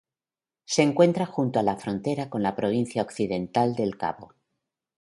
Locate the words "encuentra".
0.81-1.27